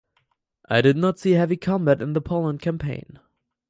[0.67, 3.19] It did not see heavy combat in the Poland campaign.